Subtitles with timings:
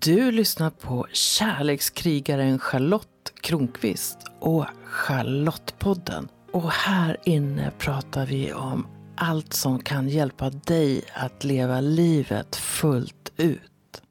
[0.00, 6.28] Du lyssnar på kärlekskrigaren Charlotte Kronqvist och Charlottepodden.
[6.52, 8.86] Och här inne pratar vi om
[9.16, 14.02] allt som kan hjälpa dig att leva livet fullt ut.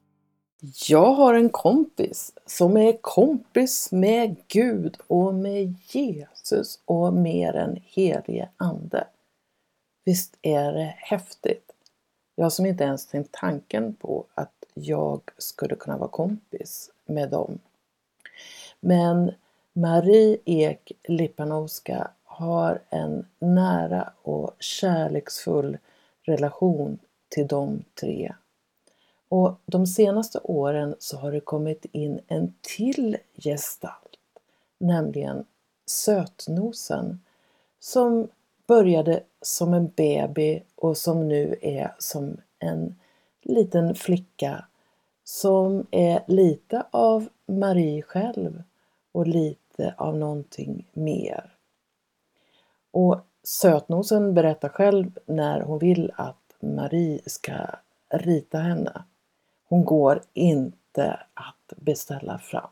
[0.88, 7.78] Jag har en kompis som är kompis med Gud och med Jesus och med den
[7.84, 9.06] helige Ande.
[10.04, 11.70] Visst är det häftigt?
[12.34, 17.58] Jag som inte ens tänkt tanken på att jag skulle kunna vara kompis med dem.
[18.80, 19.32] Men
[19.72, 25.78] Marie Ek Lipanowska har en nära och kärleksfull
[26.22, 26.98] relation
[27.28, 28.34] till de tre.
[29.28, 34.18] Och de senaste åren så har det kommit in en till gestalt,
[34.78, 35.44] nämligen
[35.86, 37.20] Sötnosen,
[37.80, 38.28] som
[38.66, 42.94] började som en baby och som nu är som en
[43.44, 44.64] liten flicka
[45.24, 48.62] som är lite av Marie själv
[49.12, 51.52] och lite av någonting mer.
[52.90, 57.52] Och Sötnosen berättar själv när hon vill att Marie ska
[58.08, 59.04] rita henne.
[59.68, 62.70] Hon går inte att beställa fram.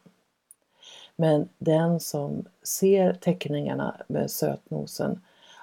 [1.17, 5.21] Men den som ser teckningarna med Sötnosen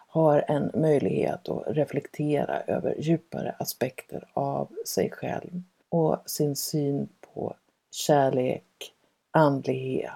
[0.09, 7.55] har en möjlighet att reflektera över djupare aspekter av sig själv och sin syn på
[7.91, 8.93] kärlek,
[9.31, 10.11] andlighet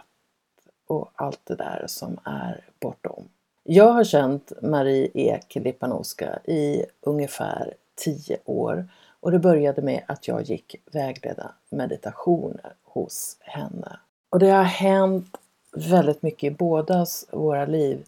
[0.88, 3.30] och allt det där som är bortom.
[3.63, 8.88] Jag har känt Marie Ek Lipanowska i ungefär tio år
[9.19, 14.00] och det började med att jag gick vägledda meditationer hos henne.
[14.30, 15.38] Och det har hänt
[15.75, 18.05] väldigt mycket i bådas våra liv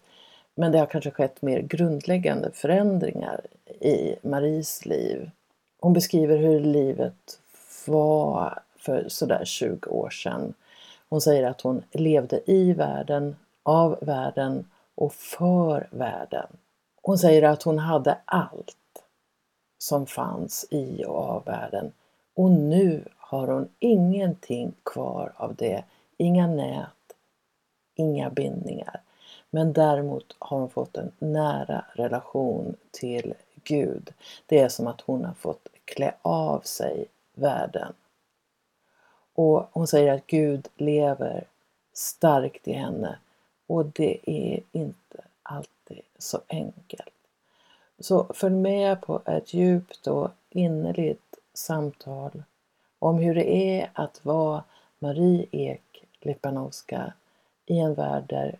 [0.56, 3.42] men det har kanske skett mer grundläggande förändringar
[3.80, 5.31] i Maries liv.
[5.80, 7.39] Hon beskriver hur livet
[7.88, 10.53] var för sådär 20 år sedan.
[11.09, 16.48] Hon säger att hon levde i världen, av världen och för världen.
[17.02, 18.76] Hon säger att hon hade allt
[19.77, 21.92] som fanns i och av världen
[22.36, 25.83] och nu har hon ingenting kvar av det.
[26.17, 26.89] Inga nät,
[27.95, 29.02] inga bindningar.
[29.50, 33.33] Men däremot har hon fått en nära relation till
[33.64, 34.14] Gud.
[34.45, 37.94] Det är som att hon har fått klä av sig världen.
[39.34, 41.44] Och hon säger att Gud lever
[41.94, 43.20] starkt i henne
[43.67, 47.14] och det är inte alltid så enkelt.
[48.00, 52.44] Så följ med på ett djupt och innerligt samtal
[53.00, 54.64] om hur det är att vara
[55.00, 57.14] Marie Ek Lipanowska
[57.66, 58.60] i en värld där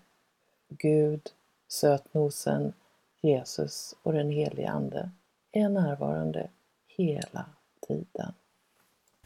[0.70, 1.22] Gud,
[1.68, 2.74] sötnosen,
[3.22, 5.12] Jesus och den helige Ande
[5.52, 6.50] är närvarande
[6.88, 7.46] hela
[7.88, 8.34] tiden.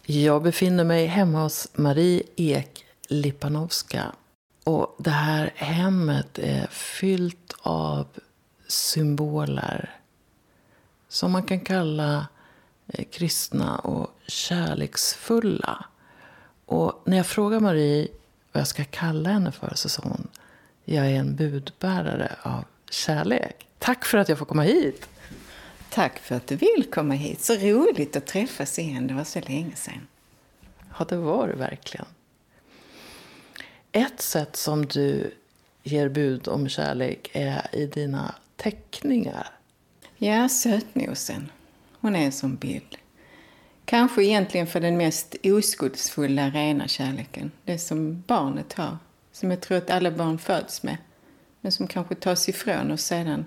[0.05, 4.15] Jag befinner mig hemma hos Marie Ek Lipanowska
[4.63, 8.07] och det här hemmet är fyllt av
[8.67, 9.99] symboler
[11.07, 12.27] som man kan kalla
[12.87, 15.85] eh, kristna och kärleksfulla.
[16.65, 18.07] Och när jag frågar Marie
[18.51, 20.27] vad jag ska kalla henne för så sa hon
[20.95, 23.67] jag är en budbärare av kärlek.
[23.79, 25.09] Tack för att jag får komma hit.
[25.89, 27.41] Tack för att du vill komma hit.
[27.41, 29.07] Så roligt att träffas igen.
[29.07, 30.07] Det var så länge sedan.
[30.97, 32.05] Ja, det var det verkligen.
[33.91, 35.31] Ett sätt som du
[35.83, 39.47] ger bud om kärlek är i dina teckningar.
[40.17, 41.51] Ja, sötnosen.
[41.99, 42.97] Hon är en sån bild.
[43.85, 47.51] Kanske egentligen för den mest oskuldsfulla, rena kärleken.
[47.65, 48.97] Det som barnet har.
[49.39, 50.97] Som jag tror att alla barn föds med.
[51.61, 53.45] Men som kanske tas ifrån oss sedan.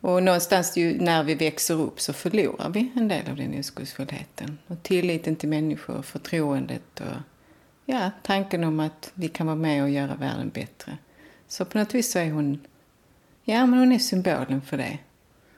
[0.00, 4.58] Och någonstans ju när vi växer upp så förlorar vi en del av den oskuldsfullheten.
[4.66, 7.16] Och tilliten till människor, förtroendet och
[7.84, 10.98] ja, tanken om att vi kan vara med och göra världen bättre.
[11.46, 12.66] Så på något vis så är hon,
[13.44, 14.98] ja men hon är symbolen för det.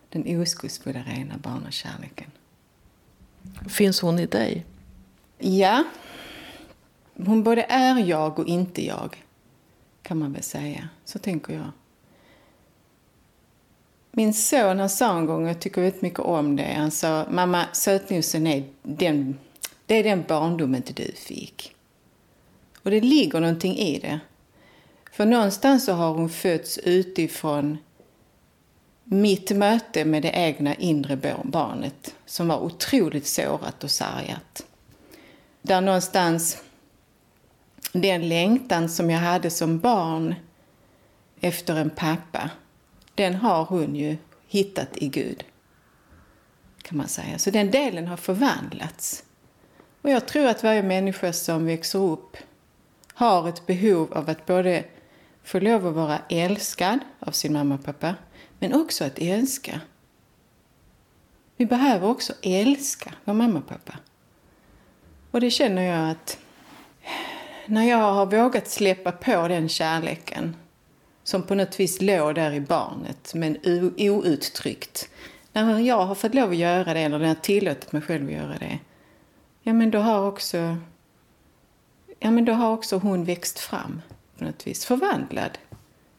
[0.08, 2.30] Den oskuldsfulla, rena barnakärleken.
[3.68, 4.64] Finns hon i dig?
[5.38, 5.84] Ja,
[7.26, 9.24] hon både är jag och inte jag,
[10.02, 10.88] kan man väl säga.
[11.04, 11.70] Så tänker jag.
[14.12, 17.26] Min son han sa en gång, och jag tycker väldigt mycket om det, han sa
[17.30, 19.38] mamma sötnosen är den,
[19.86, 21.74] det är den barndomen du fick.
[22.82, 24.20] Och det ligger någonting i det.
[25.12, 27.78] För någonstans så har hon fötts utifrån
[29.04, 34.66] mitt möte med det egna inre barnet som var otroligt sårat och sargat.
[35.62, 36.62] Där någonstans
[37.92, 40.34] den längtan som jag hade som barn
[41.40, 42.50] efter en pappa,
[43.14, 44.16] den har hon ju
[44.48, 45.44] hittat i Gud.
[46.82, 47.38] Kan man säga.
[47.38, 49.24] Så den delen har förvandlats.
[50.02, 52.36] Och jag tror att varje människa som växer upp
[53.14, 54.84] har ett behov av att både
[55.44, 58.14] få lov att vara älskad av sin mamma och pappa,
[58.58, 59.80] men också att älska.
[61.56, 63.98] Vi behöver också älska vår mamma och pappa.
[65.30, 66.38] Och det känner jag att
[67.70, 70.56] när jag har vågat släppa på den kärleken
[71.24, 73.56] som på något vis låg där i barnet, men
[73.98, 75.08] outtryckt.
[75.52, 78.32] När jag har fått lov att göra det, eller när jag tillåtit mig själv att
[78.32, 78.78] göra det,
[79.62, 80.76] ja men då har också,
[82.18, 84.02] ja men då har också hon växt fram
[84.38, 85.58] på något vis, förvandlad.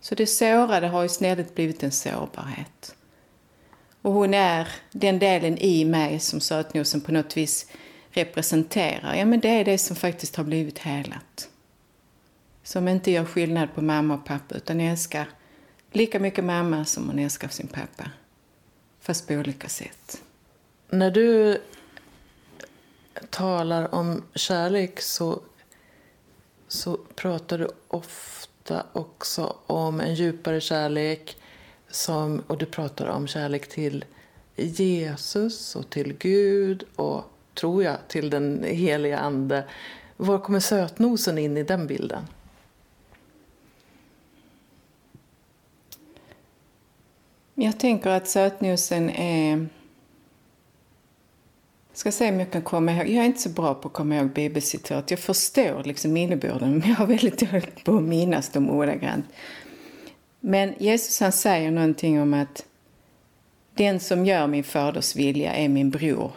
[0.01, 2.95] Så det sårade har istället blivit en sårbarhet.
[4.01, 7.67] Och hon är den delen i mig som sötnosen på något vis
[8.11, 9.15] representerar.
[9.15, 11.49] Ja, men det är det som faktiskt har blivit helat.
[12.63, 15.29] Som inte gör skillnad på mamma och pappa utan älskar
[15.91, 18.11] lika mycket mamma som hon älskar sin pappa.
[18.99, 20.21] Fast på olika sätt.
[20.89, 21.61] När du
[23.29, 25.41] talar om kärlek så,
[26.67, 31.37] så pratar du ofta också om en djupare kärlek
[31.89, 34.05] som, och du pratar om kärlek till
[34.55, 37.23] Jesus och till Gud och,
[37.53, 39.63] tror jag, till den heliga Ande.
[40.17, 42.23] Var kommer sötnosen in i den bilden?
[47.53, 49.67] Jag tänker att sötnosen är...
[51.89, 53.07] Jag ska se om jag kan komma ihåg.
[53.07, 55.11] Jag är inte så bra på att komma ihåg bibelcitat.
[55.11, 59.25] Jag förstår liksom innebörden, men jag har väldigt dåligt på att minnas dem ordagrant.
[60.39, 62.65] Men Jesus han säger någonting om att
[63.73, 66.31] den som gör min faders vilja är min bror,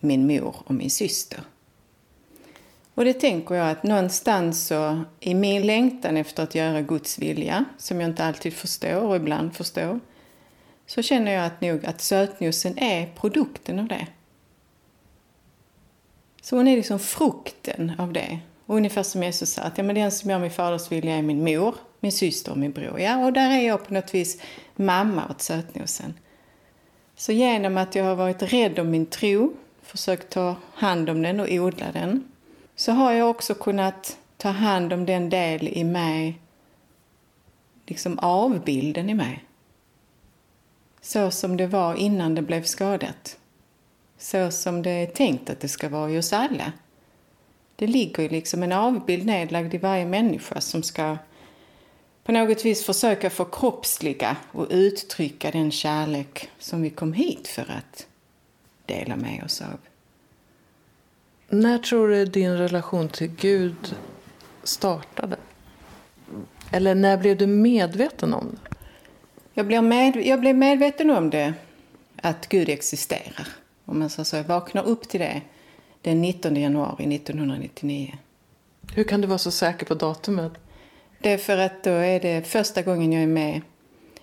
[0.00, 1.40] min mor och min syster.
[2.94, 7.64] Och det tänker jag att någonstans så i min längtan efter att göra Guds vilja,
[7.78, 10.00] som jag inte alltid förstår och ibland förstår,
[10.86, 14.06] så känner jag att nog att sötnosen är produkten av det.
[16.42, 18.38] Så hon är liksom frukten av det.
[18.66, 21.22] Och ungefär som Jesus sa, att ja, men den som gör min faders vilja är
[21.22, 23.00] min mor, min syster och min bror.
[23.00, 24.42] Ja, och där är jag på något vis
[24.76, 26.14] mamma åt sötnosen.
[27.16, 29.52] Så genom att jag har varit rädd om min tro,
[29.90, 32.24] försökt ta hand om den och odla den,
[32.76, 36.40] så har jag också kunnat ta hand om den del i mig,
[37.86, 39.44] liksom avbilden i mig.
[41.00, 43.38] Så som det var innan det blev skadat.
[44.18, 46.72] Så som det är tänkt att det ska vara i oss alla.
[47.76, 51.16] Det ligger ju liksom en avbild nedlagd i varje människa som ska
[52.24, 58.06] på något vis försöka förkroppsliga och uttrycka den kärlek som vi kom hit för att
[58.90, 59.78] dela med oss av.
[61.48, 63.96] När tror du din relation till Gud
[64.62, 65.36] startade?
[66.70, 68.76] Eller när blev du medveten om det?
[69.54, 71.54] Jag blev, med, jag blev medveten om det,
[72.22, 73.48] att Gud existerar.
[73.84, 75.42] Om man så, så jag vaknar upp till det
[76.02, 78.18] den 19 januari 1999.
[78.94, 80.52] Hur kan du vara så säker på datumet?
[81.18, 83.60] Det är för att då är det första gången jag är med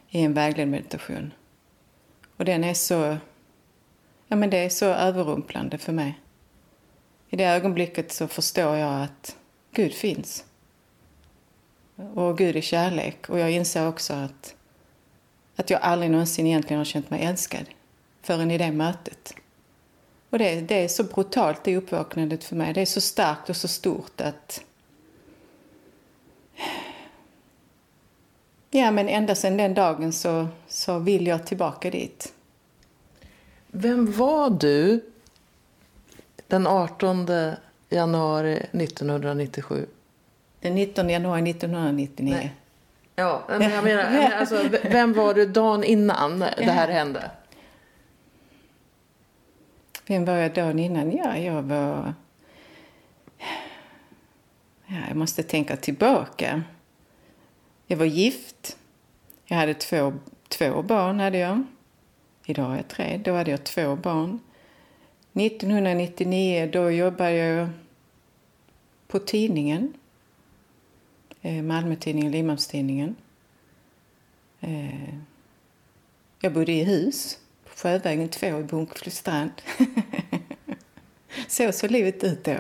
[0.10, 1.34] i en vägledd meditation.
[2.38, 3.18] Och den är så,
[4.28, 6.20] ja men det är så överrumplande för mig.
[7.30, 9.36] I det ögonblicket så förstår jag att
[9.72, 10.46] Gud finns.
[12.14, 13.30] Och Gud är kärlek.
[13.30, 14.56] Och jag inser också att,
[15.56, 17.66] att jag aldrig någonsin egentligen har känt mig älskad
[18.22, 19.34] förrän i det mötet.
[20.30, 22.74] Och det, det är så brutalt, det uppvaknandet för mig.
[22.74, 24.64] Det är så starkt och så stort att
[28.70, 32.34] Ja, men ända sedan den dagen så, så vill jag tillbaka dit.
[33.80, 35.02] Vem var du
[36.48, 37.28] den 18
[37.90, 39.86] januari 1997?
[40.60, 42.34] Den 19 januari 1999.
[42.34, 42.54] Nej.
[43.16, 47.32] Ja, men jag menar, alltså, vem var du dagen innan det här hände?
[50.06, 51.12] Vem var jag dagen innan?
[51.12, 52.14] Ja, jag var...
[54.86, 56.64] Ja, jag måste tänka tillbaka.
[57.88, 58.78] Jag var gift.
[59.46, 60.14] Jag hade två,
[60.48, 61.20] två barn.
[61.20, 61.64] hade jag.
[62.50, 63.22] Idag har jag tre.
[63.24, 64.40] Då hade jag två barn.
[65.34, 67.70] 1999 då jobbade jag
[69.08, 69.94] på tidningen.
[71.42, 73.16] Eh, Malmötidningen, Limhamnstidningen.
[74.60, 75.14] Eh,
[76.40, 79.52] jag bodde i hus på Sjövägen 2 i Bunkeflostrand.
[81.48, 82.58] Så såg livet ut då.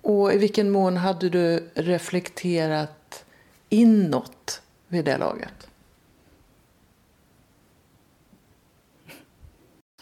[0.00, 3.24] Och i vilken mån hade du reflekterat
[3.68, 5.68] inåt vid det laget?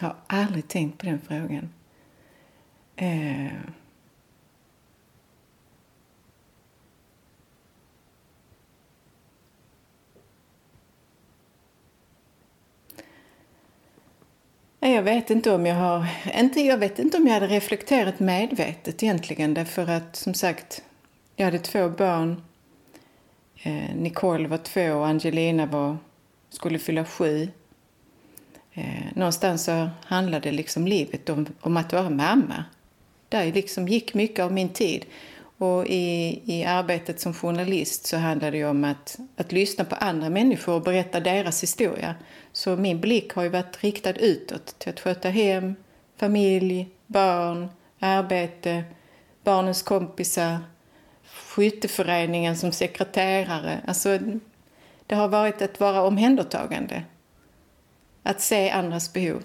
[0.01, 1.69] Jag har aldrig tänkt på den frågan.
[2.97, 3.53] Eh...
[14.81, 16.07] Jag vet inte om jag har...
[16.35, 19.55] Inte, jag vet inte om jag hade reflekterat medvetet egentligen.
[19.55, 20.83] Därför att som sagt,
[21.37, 22.43] jag hade två barn.
[23.63, 25.97] Eh, Nicole var två och Angelina var,
[26.51, 27.49] skulle fylla sju.
[28.75, 28.85] Eh,
[29.15, 32.65] någonstans så handlade liksom livet om, om att vara mamma.
[33.29, 35.05] Där liksom gick mycket av min tid.
[35.59, 40.31] Och i, i arbetet som journalist så handlade det om att, att lyssna på andra
[40.31, 42.15] människor och berätta deras historia.
[42.53, 45.75] Så min blick har ju varit riktad utåt till att sköta hem,
[46.17, 48.85] familj, barn, arbete,
[49.45, 50.59] barnens kompisar,
[51.25, 53.81] skytteföreningen som sekreterare.
[53.87, 54.19] Alltså,
[55.07, 57.03] det har varit att vara omhändertagande.
[58.31, 59.43] Att se andras behov.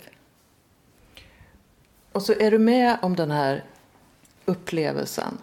[2.12, 3.64] Och så är du med om den här
[4.46, 5.38] upplevelsen.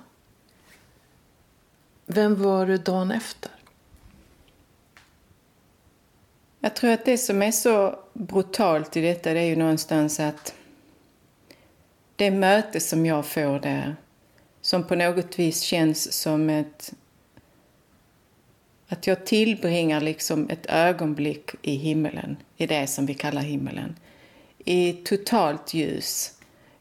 [2.06, 3.50] Vem var du dagen efter?
[6.60, 10.54] Jag tror att det som är så brutalt i detta det är ju någonstans att
[12.16, 13.96] det möte som jag får där
[14.60, 16.92] som på något vis känns som ett...
[18.92, 23.96] Att jag tillbringar liksom ett ögonblick i himmelen, i det som vi kallar himmelen.
[24.58, 26.38] I totalt ljus,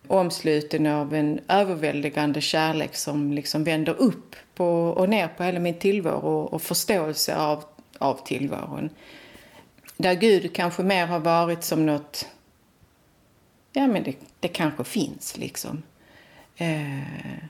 [0.08, 5.80] omsluten av en överväldigande kärlek som liksom vänder upp på, och ner på hela min
[5.80, 7.64] tillvaro och förståelse av,
[7.98, 8.90] av tillvaron.
[9.98, 12.28] Där Gud kanske mer har varit som något...
[13.74, 15.84] Ja, men det, det kanske finns, liksom.
[16.56, 17.44] Eh,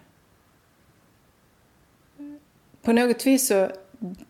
[2.81, 3.71] på något vis så...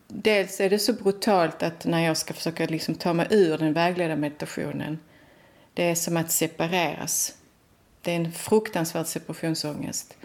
[0.08, 3.74] Dels är det så brutalt att när jag ska försöka liksom ta mig ur den
[3.74, 5.00] vägledda meditationen
[5.74, 7.36] det är som att separeras.
[8.02, 10.18] Det är en fruktansvärd separationsångest.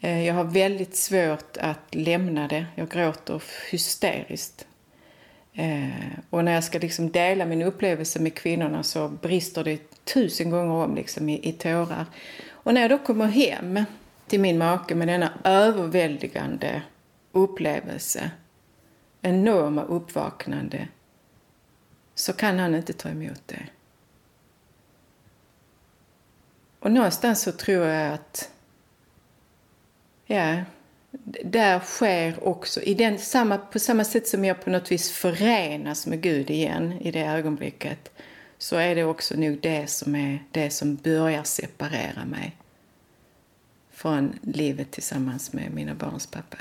[0.00, 2.66] Eh, jag har väldigt svårt att lämna det.
[2.74, 4.66] Jag gråter hysteriskt.
[5.52, 5.88] Eh,
[6.30, 10.84] och när jag ska liksom dela min upplevelse med kvinnorna så brister det tusen gånger
[10.84, 12.06] om liksom i, i tårar.
[12.50, 13.84] Och när jag då kommer hem
[14.26, 16.82] till min make med denna överväldigande
[17.32, 18.30] upplevelse,
[19.22, 20.88] enorma uppvaknande,
[22.14, 23.66] så kan han inte ta emot det.
[26.80, 28.50] Och någonstans så tror jag att
[30.26, 30.64] ja,
[31.44, 36.06] där sker också, i den, samma, på samma sätt som jag på något vis förenas
[36.06, 38.10] med Gud igen i det ögonblicket,
[38.58, 42.56] så är det också nog det som är det som börjar separera mig
[43.90, 46.58] från livet tillsammans med mina barns pappa.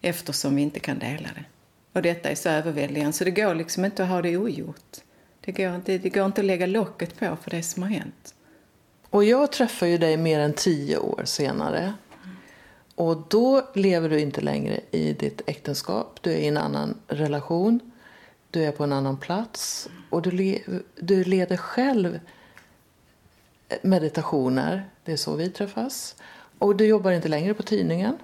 [0.00, 1.44] Eftersom vi inte kan dela det.
[1.92, 4.96] Och detta är så överväldigande så det går liksom inte att ha det ogjort.
[5.40, 8.34] Det går, inte, det går inte att lägga locket på för det som har hänt.
[9.10, 11.94] Och jag träffar ju dig mer än tio år senare.
[12.94, 16.18] Och då lever du inte längre i ditt äktenskap.
[16.22, 17.80] Du är i en annan relation.
[18.50, 19.88] Du är på en annan plats.
[20.10, 20.58] Och du, le
[20.96, 22.20] du leder själv
[23.82, 24.90] meditationer.
[25.04, 26.16] Det är så vi träffas.
[26.58, 28.18] Och du jobbar inte längre på tidningen.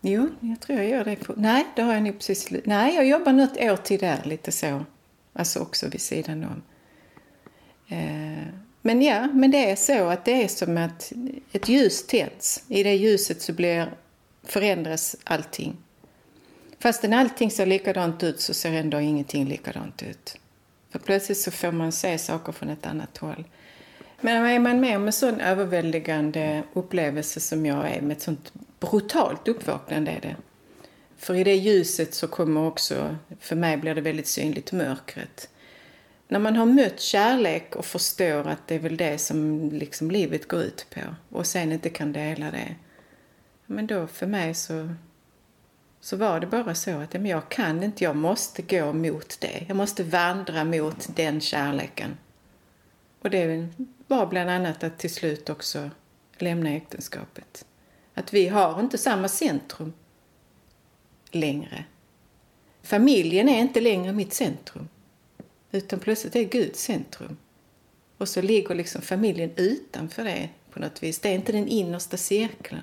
[0.00, 1.16] Jo, jag tror jag gör det.
[1.36, 4.84] Nej, det har jag nog precis Nej, jag jobbar något år till där, lite så.
[5.32, 6.62] Alltså också vid sidan om.
[7.88, 8.44] Eh,
[8.82, 11.12] men ja, men det är så att det är som att
[11.52, 12.64] ett ljus tänds.
[12.68, 13.92] I det ljuset så blir,
[14.44, 15.76] förändras allting.
[16.78, 20.38] Fastän allting ser likadant ut så ser ändå ingenting likadant ut.
[20.90, 23.44] För plötsligt så får man se saker från ett annat håll.
[24.20, 28.52] Men är man med om en sån överväldigande upplevelse som jag är, med ett sånt
[28.80, 30.36] brutalt uppvaknande är det.
[31.16, 35.48] För i det ljuset så kommer också, för mig blir det väldigt synligt, mörkret
[36.30, 40.48] när man har mött kärlek och förstår att det är väl det som liksom livet
[40.48, 41.00] går ut på
[41.36, 42.74] och sen inte kan dela det.
[43.66, 44.94] Men då för mig så,
[46.00, 49.64] så var det bara så att men jag kan inte, jag måste gå mot det.
[49.68, 52.16] Jag måste vandra mot den kärleken.
[53.22, 53.68] Och det
[54.06, 55.90] var bland annat att till slut också
[56.38, 57.64] lämna äktenskapet.
[58.14, 59.92] Att vi har inte samma centrum
[61.30, 61.84] längre.
[62.82, 64.88] Familjen är inte längre mitt centrum.
[65.70, 67.36] Utan plötsligt är Gud centrum.
[68.18, 71.18] Och så ligger liksom familjen utanför det på något vis.
[71.18, 72.80] Det är inte den innersta cirkeln.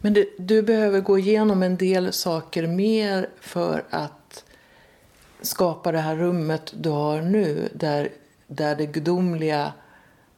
[0.00, 4.44] Men du, du behöver gå igenom en del saker mer för att
[5.40, 8.08] skapa det här rummet du har nu där,
[8.46, 9.72] där det gudomliga,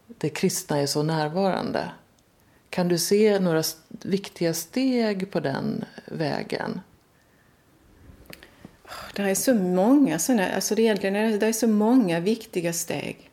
[0.06, 1.90] det kristna är så närvarande.
[2.70, 6.80] Kan du se några viktiga steg på den vägen?
[9.14, 13.30] Det är så många såna, alltså det, egentligen är, det är så många viktiga steg.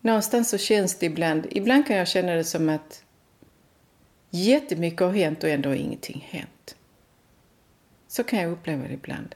[0.00, 3.04] Någonstans så känns det ibland, ibland kan jag känna det som att
[4.30, 6.76] jättemycket har hänt och ändå har ingenting hänt.
[8.08, 9.34] Så kan jag uppleva det ibland.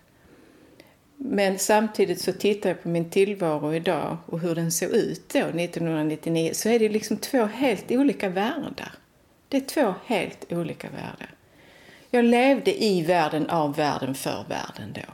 [1.27, 5.39] Men samtidigt så tittar jag på min tillvaro idag och hur den såg ut då
[5.39, 8.93] 1999 så är det liksom två helt olika världar.
[9.49, 11.35] Det är två helt olika världar.
[12.11, 15.13] Jag levde i världen, av världen, för världen då.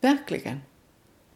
[0.00, 0.60] Verkligen.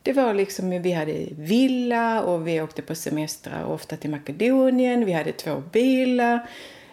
[0.02, 5.04] Det var liksom, vi hade villa och vi åkte på semestrar ofta till Makedonien.
[5.04, 6.48] Vi hade två bilar.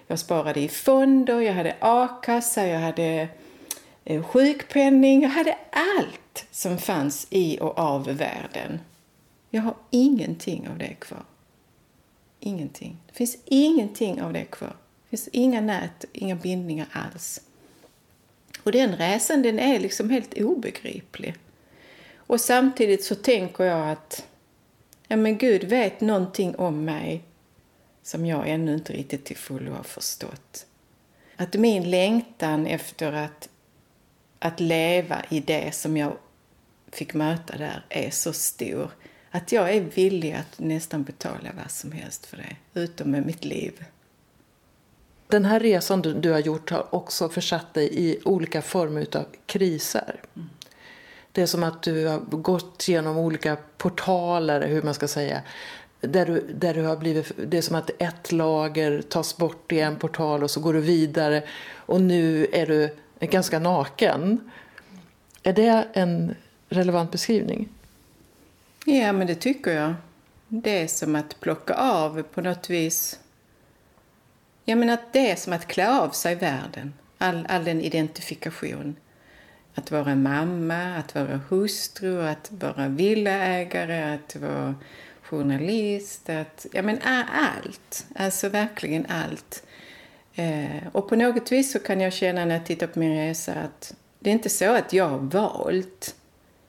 [0.07, 3.27] Jag sparade i fonder, jag hade a-kassa, jag hade
[4.11, 5.21] Eh, sjukpenning.
[5.21, 8.79] Jag hade allt som fanns i och av världen.
[9.49, 11.23] Jag har ingenting av det kvar.
[12.39, 12.97] Ingenting.
[13.07, 14.75] Det finns ingenting av det kvar.
[15.03, 17.41] Det finns inga nät, inga bindningar alls.
[18.63, 21.35] Och den resan den är liksom helt obegriplig.
[22.15, 24.25] Och samtidigt så tänker jag att
[25.07, 27.23] ja, men Gud vet någonting om mig
[28.03, 30.65] som jag ännu inte riktigt till fullo har förstått.
[31.35, 33.49] Att min längtan efter att,
[34.41, 36.13] att leva i det som jag
[36.91, 38.91] fick möta där är så stor
[39.31, 43.45] att jag är villig att nästan betala vad som helst för det, utom med mitt
[43.45, 43.85] liv.
[45.27, 49.25] Den här resan du, du har gjort har också försatt dig i olika former av
[49.45, 50.21] kriser.
[50.35, 50.49] Mm.
[51.31, 55.41] Det är som att du har gått genom olika portaler, hur man ska säga.
[56.01, 59.79] Där du, där du har blivit, det är som att ett lager tas bort i
[59.79, 61.43] en portal och så går du vidare.
[61.75, 62.95] Och nu är du
[63.27, 64.51] ganska naken.
[65.43, 66.35] Är det en
[66.69, 67.69] relevant beskrivning?
[68.85, 69.93] Ja, men det tycker jag.
[70.47, 73.19] Det är som att plocka av på något vis.
[74.65, 76.93] Jag menar att det är som att klä av sig världen.
[77.17, 78.95] All, all den identifikation.
[79.75, 84.75] Att vara mamma, att vara hustru, att vara villaägare, att vara
[85.21, 86.99] journalist, att, ja men
[87.31, 88.05] allt.
[88.15, 89.63] Alltså verkligen allt.
[90.41, 93.53] Eh, och på något vis så kan jag känna när jag tittar på min resa
[93.53, 96.15] att det är inte så att jag har valt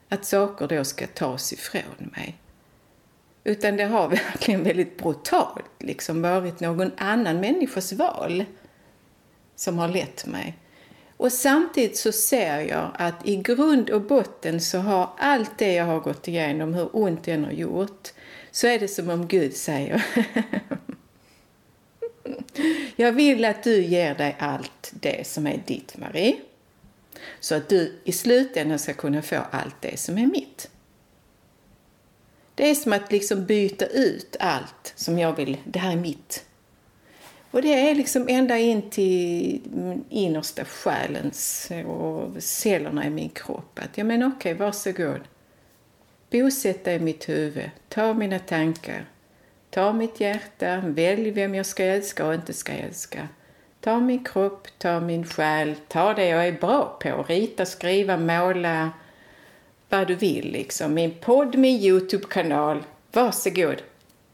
[0.09, 2.35] att saker då ska tas ifrån mig.
[3.43, 8.45] Utan det har verkligen väldigt brutalt liksom varit någon annan människas val
[9.55, 10.57] som har lett mig.
[11.17, 15.85] Och samtidigt så ser jag att i grund och botten så har allt det jag
[15.85, 18.09] har gått igenom, hur ont det än har gjort,
[18.51, 20.05] så är det som om Gud säger
[22.95, 26.35] Jag vill att du ger dig allt det som är ditt, Marie.
[27.39, 30.69] Så att du i slutändan ska kunna få allt det som är mitt.
[32.55, 36.45] Det är som att liksom byta ut allt som jag vill, det här är mitt.
[37.51, 39.61] Och det är liksom ända in till
[40.09, 43.79] innersta själens och cellerna i min kropp.
[43.79, 45.21] Att, jag menar okej, varsågod.
[46.31, 47.69] Bosätt dig i mitt huvud.
[47.89, 49.05] Ta mina tankar.
[49.73, 50.81] Ta mitt hjärta.
[50.85, 53.27] Välj vem jag ska älska och inte ska älska.
[53.79, 57.25] Ta min kropp, ta min själ, ta det jag är bra på.
[57.27, 58.91] Rita, skriva, måla,
[59.89, 60.93] vad du vill liksom.
[60.93, 62.83] Min podd, min Youtube-kanal.
[63.11, 63.81] Varsågod.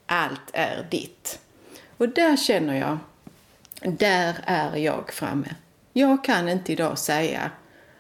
[0.05, 1.39] Allt är ditt.
[1.97, 2.97] Och där känner jag,
[3.97, 5.55] där är jag framme.
[5.93, 7.51] Jag kan inte idag säga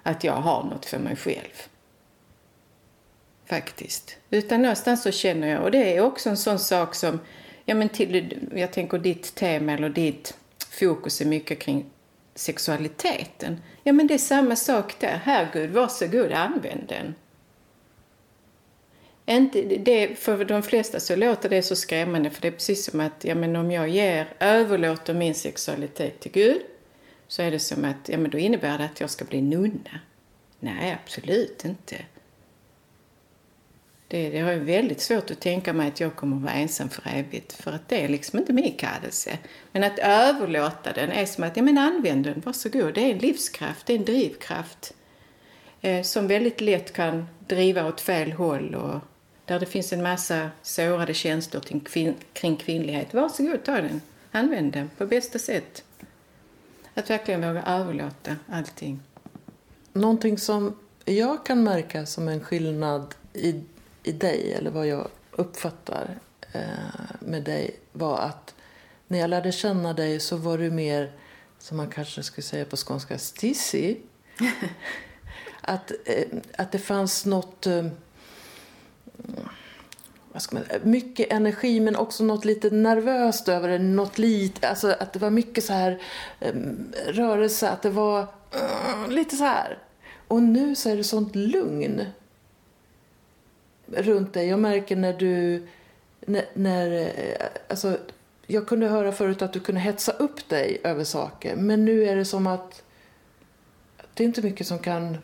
[0.03, 1.68] att jag har något för mig själv.
[3.49, 4.17] Faktiskt.
[4.29, 7.19] Utan någonstans så känner jag, och det är också en sån sak som,
[7.65, 10.37] ja men till, jag tänker ditt tema eller ditt
[10.69, 11.85] fokus är mycket kring
[12.35, 13.61] sexualiteten.
[13.83, 15.21] Ja men det är samma sak där.
[15.23, 17.15] Herregud, varsågod, använd den.
[19.25, 22.99] Inte, det, för de flesta så låter det så skrämmande för det är precis som
[22.99, 26.61] att ja, men om jag ger, överlåter min sexualitet till Gud
[27.27, 29.99] så är det som att ja, men då innebär det att jag ska bli nunna.
[30.59, 31.95] Nej, absolut inte.
[34.11, 36.89] Det, det har jag väldigt svårt att tänka mig att jag kommer att vara ensam
[36.89, 37.53] för evigt.
[37.53, 39.37] För att det är liksom inte min kallelse.
[39.71, 42.93] Men att överlåta den är som att, ja men använd den, varsågod.
[42.93, 44.93] Det är en livskraft, det är en drivkraft.
[45.81, 48.99] Eh, som väldigt lätt kan driva åt fel håll och
[49.45, 53.13] där det finns en massa sårade känslor kvin kring kvinnlighet.
[53.13, 54.01] Varsågod, ta den.
[54.31, 55.83] Använd den på bästa sätt.
[56.93, 58.99] Att verkligen våga överlåta allting.
[59.93, 63.61] Någonting som jag kan märka som en skillnad i
[64.03, 66.19] i dig, eller vad jag uppfattar
[66.51, 66.61] eh,
[67.19, 68.55] med dig, var att
[69.07, 71.11] när jag lärde känna dig så var du mer,
[71.59, 74.01] som man kanske skulle säga på skånska, stissig.
[75.61, 76.25] att, eh,
[76.57, 77.67] att det fanns något...
[77.67, 77.85] Eh,
[80.51, 83.79] man, mycket energi men också något lite nervöst över det.
[83.79, 86.01] Något lite, alltså att det var mycket så här
[87.07, 88.27] rörelse, att det var
[89.09, 89.77] lite så här.
[90.27, 92.05] Och nu så är det sånt lugn
[93.91, 94.47] runt dig.
[94.47, 95.67] Jag märker när du...
[96.25, 97.11] När, när,
[97.67, 97.97] alltså,
[98.51, 101.55] jag kunde höra förut att du kunde hetsa upp dig över saker.
[101.55, 102.83] Men nu är det som att
[104.13, 105.17] det är inte mycket som kan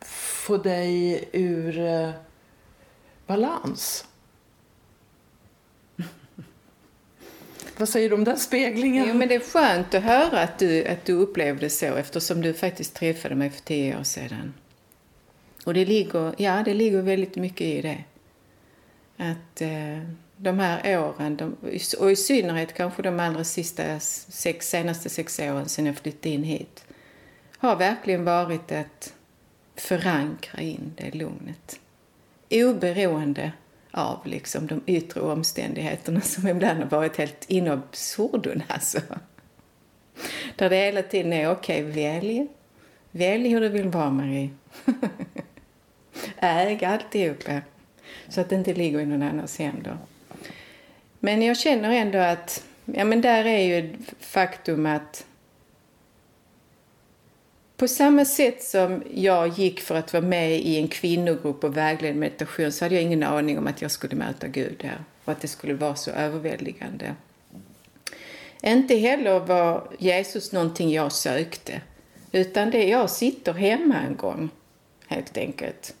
[0.00, 2.10] få dig ur eh,
[3.26, 4.04] balans?
[7.76, 9.08] Vad säger du om den speglingen?
[9.08, 12.54] Jo, men det är skönt att höra att du, att du upplevde så eftersom du
[12.54, 14.54] faktiskt träffade mig för tio år sedan.
[15.66, 18.04] Och det ligger, ja, det ligger väldigt mycket i det.
[19.16, 19.98] Att eh,
[20.36, 21.56] de här åren, de,
[21.98, 26.42] och i synnerhet kanske de allra sista sex, senaste sex åren sedan jag flyttade in
[26.42, 26.84] hit,
[27.58, 29.14] har verkligen varit att
[29.76, 31.80] förankra in det lugnet.
[32.50, 33.52] Oberoende
[33.90, 39.00] av liksom de yttre omständigheterna som ibland har varit helt in absurdum alltså.
[40.56, 42.46] Där det hela tiden är okej, okay, välj.
[43.10, 44.50] Välj hur du vill vara Marie.
[46.40, 47.60] Äg alltihopa.
[48.28, 49.98] Så att det inte ligger i någon annans händer.
[51.20, 55.26] Men jag känner ändå att, ja men där är ju ett faktum att
[57.76, 62.16] på samma sätt som jag gick för att vara med i en kvinnogrupp och vägledd
[62.16, 65.40] meditation så hade jag ingen aning om att jag skulle möta Gud där och att
[65.40, 67.14] det skulle vara så överväldigande.
[68.62, 71.80] Inte heller var Jesus någonting jag sökte
[72.32, 74.50] utan det jag sitter hemma en gång
[75.06, 75.94] helt enkelt.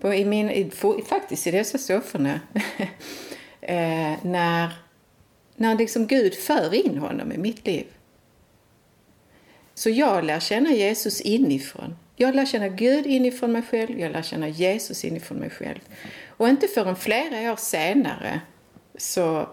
[0.00, 0.70] På, i min, i,
[1.06, 2.40] faktiskt i dessa sofforna.
[3.60, 4.86] eh, när
[5.56, 7.86] när liksom Gud för in honom i mitt liv.
[9.74, 11.96] Så jag lär känna Jesus inifrån.
[12.16, 15.78] Jag lär känna Gud inifrån mig själv, jag lär känna Jesus inifrån mig själv.
[16.28, 18.40] Och inte förrän flera år senare
[18.98, 19.48] så,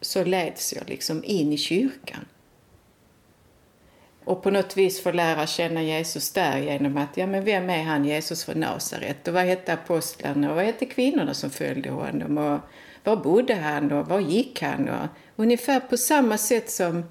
[0.00, 2.24] så leds jag liksom in i kyrkan.
[4.24, 7.82] Och på något vis få lära känna Jesus där genom att, ja men vem är
[7.82, 9.28] han Jesus från Nasaret?
[9.28, 10.50] Och vad hette apostlarna?
[10.50, 12.38] Och vad hette kvinnorna som följde honom?
[12.38, 12.60] Och
[13.04, 13.92] var bodde han?
[13.92, 14.88] Och var gick han?
[14.88, 17.04] Och ungefär på samma sätt som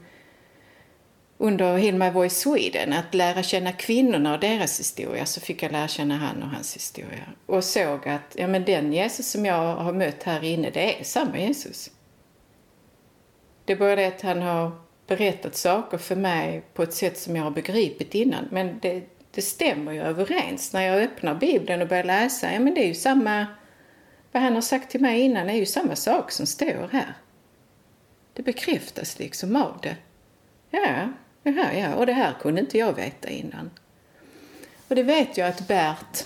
[1.42, 5.88] under Hilma Voice Sweden, att lära känna kvinnorna och deras historia, så fick jag lära
[5.88, 7.26] känna han och hans historia.
[7.46, 11.04] Och såg att ja, men den Jesus som jag har mött här inne, det är
[11.04, 11.92] samma Jesus.
[13.66, 14.72] Det är bara det att han har
[15.10, 18.46] berättat saker för mig på ett sätt som jag har begripit innan.
[18.52, 20.74] Men det, det stämmer ju överens.
[20.74, 23.48] När jag öppnar Bibeln och börjar läsa, ja men det är ju samma...
[24.32, 27.14] Vad han har sagt till mig innan är ju samma sak som står här.
[28.34, 29.96] Det bekräftas liksom av det.
[30.70, 31.10] Ja,
[31.44, 31.96] det här, ja.
[31.96, 33.72] Och det här kunde inte jag veta innan.
[34.88, 36.26] Och det vet jag att Bert,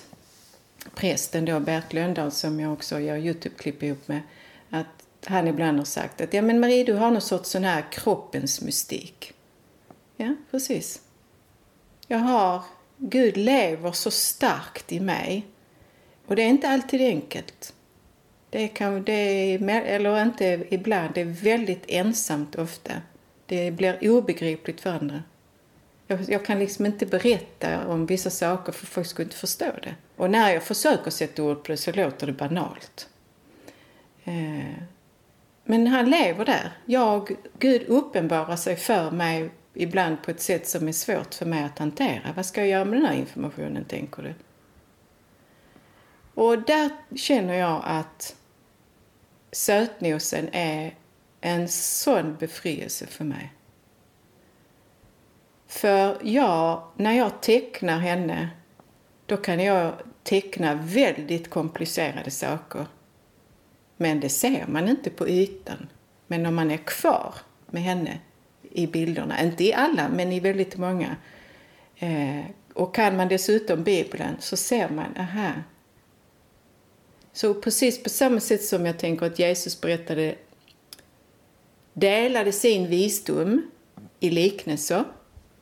[0.96, 4.22] prästen då, Bert Lönndahl som jag också gör Youtube-klipp ihop med,
[4.70, 7.86] att han ibland har sagt att ja men Marie du har någon sorts sån här
[7.92, 9.34] kroppens mystik.
[10.18, 11.02] Ja, precis.
[12.08, 12.62] Jag har,
[12.98, 15.46] Gud lever så starkt i mig.
[16.28, 17.74] Och det är inte alltid enkelt.
[18.50, 22.94] Det kan, det är, eller inte ibland, det är väldigt ensamt ofta.
[23.46, 25.24] Det blir obegripligt för andra.
[26.08, 29.96] Jag, jag, kan liksom inte berätta om vissa saker för folk skulle inte förstå det.
[30.16, 33.10] Och när jag försöker sätta ord på det så låter det banalt.
[34.24, 34.84] Eh,
[35.64, 36.72] men han lever där.
[36.86, 41.64] Jag, Gud uppenbarar sig för mig ibland på ett sätt som är svårt för mig
[41.64, 42.34] att hantera.
[42.36, 44.34] Vad ska jag göra med den här informationen, tänker du?
[46.34, 48.36] Och där känner jag att
[49.52, 50.96] sötnosen är
[51.42, 53.54] en sån befrielse för mig.
[55.68, 58.50] För jag, när jag tecknar henne,
[59.26, 62.86] då kan jag teckna väldigt komplicerade saker.
[64.04, 65.88] Men det ser man inte på ytan.
[66.28, 67.36] Men om man är kvar
[67.72, 68.20] med henne
[68.72, 71.16] i bilderna, inte i alla, men i väldigt många,
[71.98, 75.52] eh, och kan man dessutom Bibeln så ser man, aha.
[77.34, 80.36] Så precis på samma sätt som jag tänker att Jesus berättade
[81.94, 83.62] delade sin visdom
[84.20, 85.04] i liknelser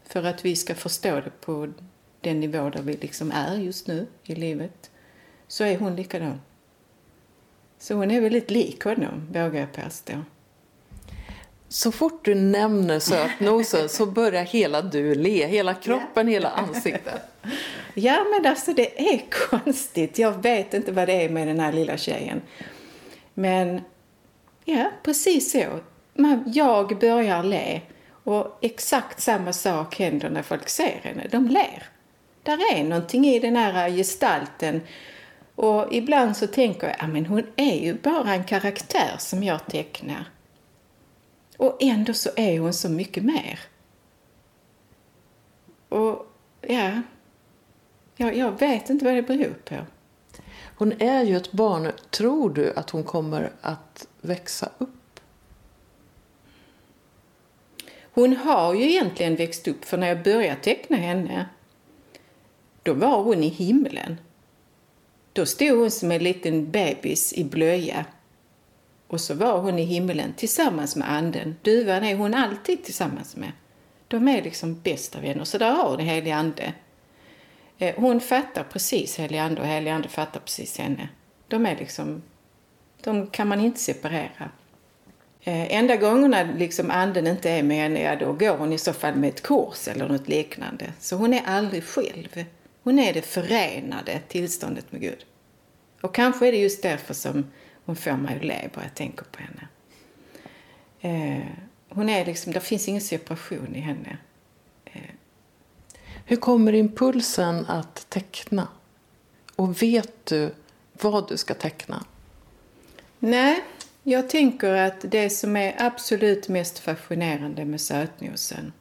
[0.04, 1.74] för att vi ska förstå det på
[2.22, 4.92] den nivå där vi liksom är just nu i livet,
[5.48, 6.40] så är hon likadan.
[7.82, 10.14] Så hon är väldigt lik honom, vågar jag påstå.
[11.70, 17.22] Så fort du nämner sötnosen så börjar hela du le, hela kroppen, hela ansiktet.
[17.94, 20.20] Ja, men alltså det är konstigt.
[20.20, 22.42] Jag vet inte vad det är med den här lilla tjejen.
[23.34, 23.82] Men
[24.66, 25.80] ja, precis så
[26.46, 27.82] jag börjar le
[28.24, 31.28] och exakt samma sak händer när folk ser henne.
[31.32, 31.84] De ler.
[32.44, 34.82] Där är någonting i den här gestalten.
[35.56, 39.66] Och ibland så tänker jag, ja men hon är ju bara en karaktär som jag
[39.66, 40.26] tecknar.
[41.58, 43.60] Och ändå så är hon så mycket mer.
[45.90, 46.26] Och
[46.62, 47.02] ja,
[48.16, 49.76] jag, jag vet inte vad det beror på.
[50.78, 51.92] Hon är ju ett barn.
[52.10, 55.20] Tror du att hon kommer att växa upp?
[58.14, 61.46] Hon har ju egentligen växt upp, för när jag började teckna henne,
[62.84, 64.18] då var hon i himlen.
[65.34, 68.06] Då stod hon som en liten bebis i blöja.
[69.08, 71.56] Och så var hon i himlen tillsammans med anden.
[71.62, 73.52] Duvan är hon alltid tillsammans med.
[74.08, 75.44] De är liksom bästa vänner.
[75.44, 76.74] Så där har hon helig ande.
[77.78, 81.10] Eh, hon fattar precis helig ande och helig ande fattar precis henne.
[81.48, 82.22] De är liksom,
[83.04, 84.50] de kan man inte separera.
[85.44, 88.94] Eh, enda gångerna liksom anden inte är med henne, ja, då går hon i så
[88.94, 90.94] fall med ett kors eller något liknande.
[91.00, 92.46] Så hon är aldrig själv.
[92.84, 95.26] Hon är det förenade tillståndet med Gud.
[96.02, 97.46] Och kanske är det just därför som
[97.86, 99.68] hon får mig att le bara jag tänker på henne.
[101.02, 101.48] Eh,
[101.90, 104.18] hon är liksom, det finns ingen separation i henne.
[104.86, 105.02] Eh.
[106.26, 108.68] Hur kommer impulsen att teckna?
[109.56, 110.54] Och vet du
[110.94, 112.06] vad du ska teckna?
[113.20, 113.64] Nej,
[114.04, 118.72] jag tänker att det som är absolut mest fascinerande med sötnosen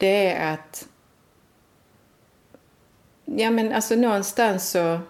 [0.00, 0.88] det är att
[3.36, 5.00] ja men alltså någonstans så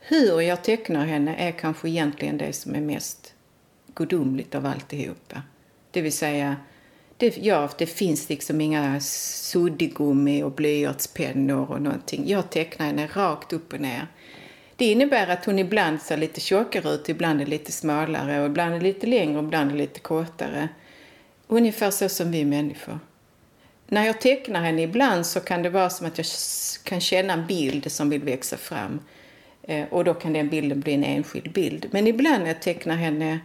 [0.00, 3.34] hur jag tecknar henne är kanske egentligen det som är mest
[3.94, 5.42] gudomligt av alltihopa.
[5.90, 6.56] Det vill säga,
[7.16, 12.28] det, ja, det finns liksom inga suddigummi och blyertspennor och någonting.
[12.28, 14.06] Jag tecknar henne rakt upp och ner.
[14.76, 18.74] Det innebär att hon ibland ser lite tjockare ut, ibland är lite smalare och ibland
[18.74, 20.68] är lite längre och ibland är lite kortare.
[21.46, 22.98] Ungefär så som vi människor.
[23.90, 26.26] När jag tecknar henne ibland så kan det vara som att jag
[26.82, 29.00] kan känna en bild som vill växa fram.
[29.62, 31.88] Eh, och då kan den bilden bli en enskild bild.
[31.90, 33.40] Men ibland när jag tecknar henne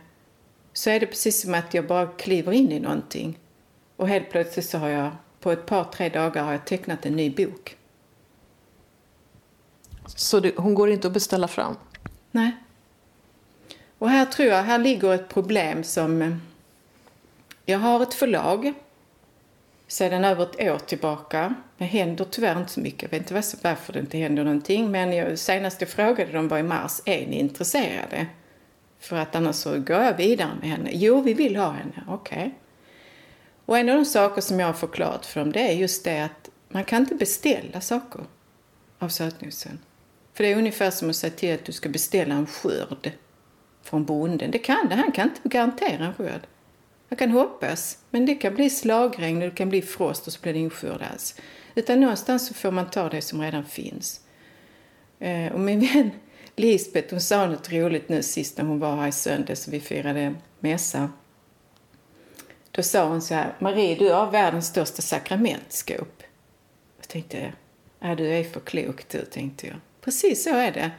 [0.73, 3.39] så är det precis som att jag bara kliver in i någonting.
[3.95, 7.15] Och helt plötsligt så har jag, på ett par, tre dagar har jag tecknat en
[7.15, 7.77] ny bok.
[10.05, 11.75] Så det, hon går inte att beställa fram?
[12.31, 12.51] Nej.
[13.97, 16.21] Och här tror jag, här ligger ett problem som...
[16.21, 16.35] Eh,
[17.65, 18.73] jag har ett förlag
[19.87, 21.55] sedan över ett år tillbaka.
[21.77, 23.01] Det händer tyvärr inte så mycket.
[23.01, 24.91] Jag vet inte varför det inte händer någonting.
[24.91, 27.01] Men jag, senast jag frågade dem var i mars.
[27.05, 28.27] Är ni intresserade?
[28.99, 30.89] För att annars så går jag vidare med henne.
[30.93, 32.03] Jo, vi vill ha henne.
[32.07, 32.37] Okej.
[32.37, 32.51] Okay.
[33.65, 36.23] Och en av de saker som jag har förklarat för dem det är just det
[36.23, 38.21] att man kan inte beställa saker
[38.99, 39.79] av sötnosen.
[40.33, 43.11] För det är ungefär som att säga till att du ska beställa en skörd
[43.83, 44.51] från bonden.
[44.51, 44.95] Det kan det.
[44.95, 46.41] Han kan inte garantera en skörd.
[47.09, 50.41] Jag kan hoppas, men det kan bli slagregn och det kan bli frost och så
[50.41, 51.35] blir det ingen skörd alls.
[51.75, 54.21] Utan någonstans så får man ta det som redan finns.
[55.19, 56.11] Eh, och min vän
[56.55, 59.79] Lisbeth hon sa något roligt nu sist när hon var här i söndags och vi
[59.79, 61.09] firade mässa.
[62.71, 66.23] Då sa hon så här, Marie du har världens största sakramentskåp.
[66.97, 67.53] Jag tänkte,
[67.99, 69.75] ja du är för klok du, tänkte jag.
[70.01, 70.91] Precis så är det.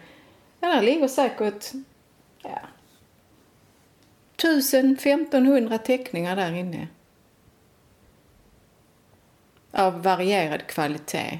[0.60, 1.72] Ja, där ligger säkert
[2.42, 2.60] ja,
[4.44, 6.88] 1000-1500 teckningar där inne.
[9.70, 11.38] Av varierad kvalitet.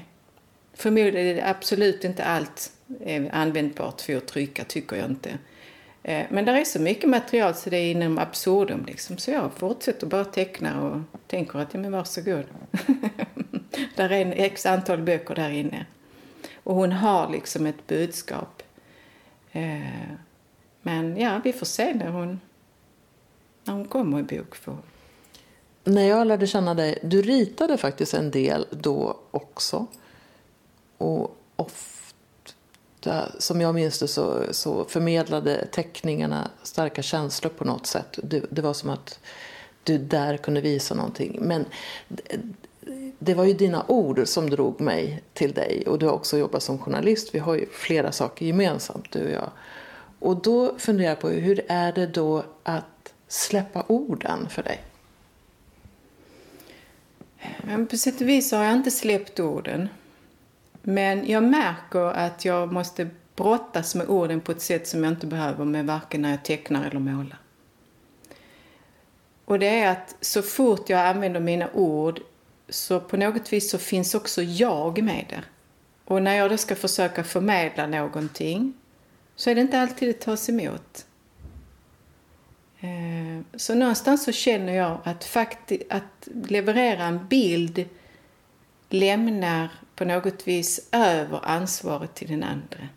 [0.73, 5.37] Förmodligen är absolut inte allt är användbart för att trycka, tycker jag inte.
[6.03, 9.17] Eh, men det är så mycket material så det är inom absurdum liksom.
[9.17, 12.45] Så jag fortsätter bara teckna och tänker att, ja men varsågod.
[13.95, 15.85] där är en x antal böcker där inne.
[16.63, 18.63] Och hon har liksom ett budskap.
[19.51, 20.09] Eh,
[20.81, 22.39] men ja, vi får se när hon
[23.65, 24.81] när hon kommer i bokform.
[25.83, 29.87] När jag lärde känna dig, du ritade faktiskt en del då också.
[30.97, 38.19] Och ofta, som jag minns det, så, så förmedlade teckningarna starka känslor på något sätt.
[38.23, 39.19] Det, det var som att
[39.83, 41.39] du där kunde visa någonting.
[41.41, 41.65] Men
[43.19, 45.83] det var ju dina ord som drog mig till dig.
[45.87, 47.35] Och du har också jobbat som journalist.
[47.35, 49.49] Vi har ju flera saker gemensamt, du och jag.
[50.19, 52.85] Och då funderar jag på hur är det då att
[53.35, 54.81] släppa orden för dig?
[57.63, 59.89] Men på sätt och vis har jag inte släppt orden.
[60.81, 65.27] Men jag märker att jag måste brottas med orden på ett sätt som jag inte
[65.27, 67.37] behöver med varken när jag tecknar eller målar.
[69.45, 72.19] Och det är att så fort jag använder mina ord
[72.69, 75.45] så på något vis så finns också jag med där.
[76.05, 78.73] Och när jag då ska försöka förmedla någonting
[79.35, 81.05] så är det inte alltid det tas emot.
[82.85, 87.85] Eh, så någonstans så känner jag att, fakti att leverera en bild
[88.89, 92.87] lämnar på något vis över ansvaret till den andra.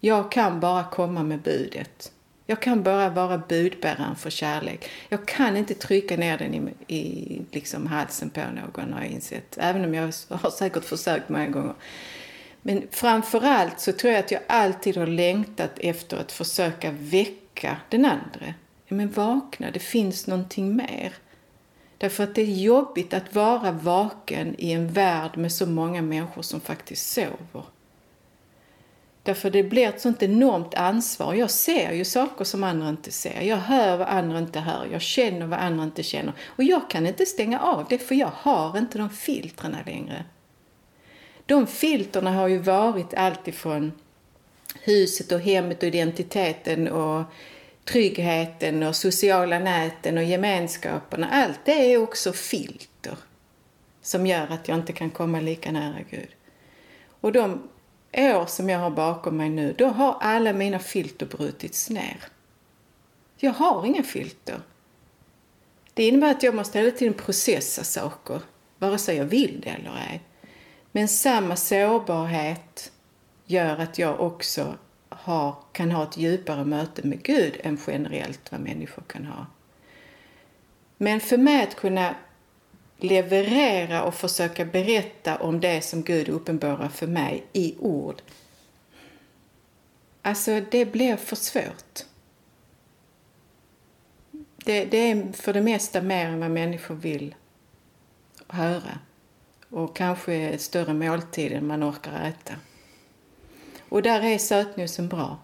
[0.00, 2.12] Jag kan bara komma med budet.
[2.46, 4.90] Jag kan bara vara budbäraren för kärlek.
[5.08, 9.58] Jag kan inte trycka ner den i, i liksom halsen på någon har jag insett.
[9.60, 11.74] Även om jag har säkert försökt många gånger.
[12.68, 18.04] Men framförallt så tror jag att jag alltid har längtat efter att försöka väcka den
[18.04, 18.54] andra.
[18.88, 21.12] Men vakna, det finns någonting mer.
[21.98, 26.42] Därför att det är jobbigt att vara vaken i en värld med så många människor
[26.42, 27.64] som faktiskt sover.
[29.22, 31.34] Därför det blir ett sånt enormt ansvar.
[31.34, 33.42] Jag ser ju saker som andra inte ser.
[33.42, 34.88] Jag hör vad andra inte hör.
[34.92, 36.32] Jag känner vad andra inte känner.
[36.46, 40.24] Och jag kan inte stänga av det för jag har inte de filtrarna längre.
[41.48, 43.92] De filterna har ju varit alltifrån
[44.82, 47.24] huset och hemmet och identiteten och
[47.84, 51.28] tryggheten och sociala näten och gemenskaperna.
[51.30, 53.16] Allt det är också filter
[54.02, 56.28] som gör att jag inte kan komma lika nära Gud.
[57.20, 57.68] Och de
[58.12, 62.16] år som jag har bakom mig nu, då har alla mina filter brutits ner.
[63.36, 64.60] Jag har inga filter.
[65.94, 68.40] Det innebär att jag måste hela tiden processa saker,
[68.78, 70.22] vare sig jag vill det eller ej.
[70.98, 72.92] Men samma sårbarhet
[73.44, 74.74] gör att jag också
[75.08, 79.46] har, kan ha ett djupare möte med Gud än generellt vad människor kan ha.
[80.96, 82.14] Men för mig att kunna
[82.96, 88.22] leverera och försöka berätta om det som Gud uppenbarar för mig i ord.
[90.22, 92.04] Alltså, det blir för svårt.
[94.56, 97.34] Det, det är för det mesta mer än vad människor vill
[98.48, 98.98] höra.
[99.70, 102.54] Och kanske större måltid än man orkar äta.
[103.88, 105.38] Och där är sötnosen bra.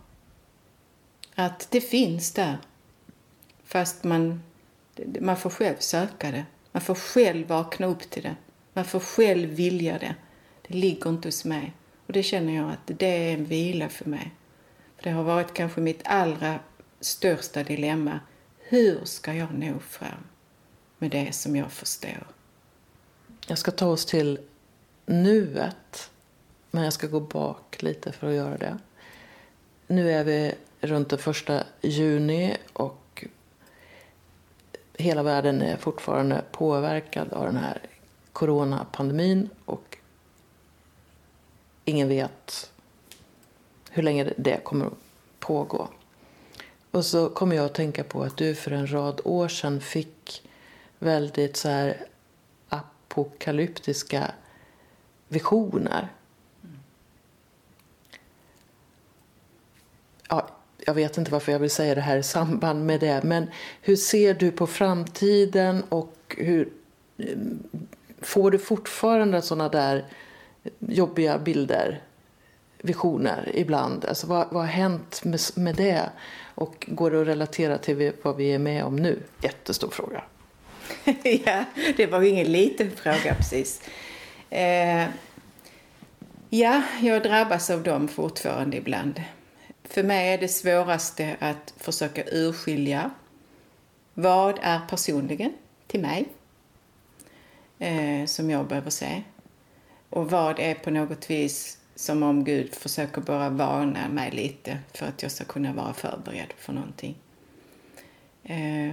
[1.35, 2.59] Att det finns där.
[3.65, 4.43] Fast man,
[5.21, 6.45] man får själv söka det.
[6.73, 8.37] Man får själv vakna upp till det.
[8.73, 10.15] Man får själv vilja det.
[10.69, 11.73] Det ligger inte hos mig.
[12.07, 14.33] Och det känner jag att det är en vila för mig.
[14.97, 16.59] För Det har varit kanske mitt allra
[17.01, 18.21] största dilemma.
[18.59, 20.25] Hur ska jag nå fram
[20.99, 22.34] med det som jag förstår?
[23.47, 24.39] Jag ska ta oss till
[25.07, 26.11] nuet,
[26.71, 28.79] men jag ska gå bak lite för att göra det.
[29.87, 33.25] Nu är vi runt den första juni och
[34.93, 37.83] hela världen är fortfarande påverkad av den här
[38.33, 39.99] coronapandemin och
[41.85, 42.73] ingen vet
[43.91, 44.93] hur länge det kommer att
[45.39, 45.89] pågå.
[46.91, 50.43] Och så kommer jag att tänka på att du för en rad år sedan fick
[50.99, 52.07] väldigt så här
[53.15, 54.33] apokalyptiska
[55.29, 56.09] visioner.
[60.29, 60.49] Ja,
[60.79, 63.51] jag vet inte varför jag vill säga det här i samband med det, men
[63.81, 66.73] hur ser du på framtiden och hur
[67.19, 67.39] eh,
[68.21, 70.05] får du fortfarande sådana där
[70.79, 72.03] jobbiga bilder,
[72.79, 74.05] visioner ibland?
[74.05, 76.11] Alltså vad, vad har hänt med, med det?
[76.55, 79.23] Och går det att relatera till vad vi är med om nu?
[79.43, 80.25] Jättestor fråga.
[81.45, 81.65] ja,
[81.97, 83.83] det var ju ingen liten fråga precis.
[84.51, 85.09] Eh,
[86.51, 89.23] ja, jag drabbas av dem fortfarande ibland.
[89.85, 93.11] För mig är det svåraste att försöka urskilja
[94.15, 95.53] vad är personligen
[95.87, 96.27] till mig
[97.79, 99.23] eh, som jag behöver se
[100.11, 105.07] och vad är på något vis som om Gud försöker bara varna mig lite för
[105.07, 107.17] att jag ska kunna vara förberedd för någonting.
[108.45, 108.93] Eh,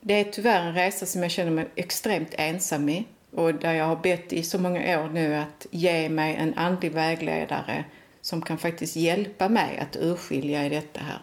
[0.00, 3.84] det är tyvärr en resa som jag känner mig extremt ensam i och där jag
[3.84, 7.84] har bett i så många år nu att ge mig en andlig vägledare
[8.20, 11.20] som kan faktiskt hjälpa mig att urskilja i detta här.